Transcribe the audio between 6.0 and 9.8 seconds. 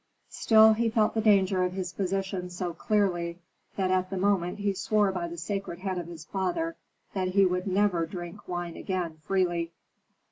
his father that he would never drink wine again freely.